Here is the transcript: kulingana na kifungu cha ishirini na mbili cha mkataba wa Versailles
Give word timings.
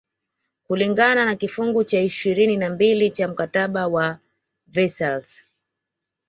kulingana 0.67 1.25
na 1.25 1.35
kifungu 1.35 1.83
cha 1.83 1.99
ishirini 2.01 2.57
na 2.57 2.69
mbili 2.69 3.09
cha 3.11 3.27
mkataba 3.27 3.87
wa 3.87 4.19
Versailles 4.67 5.43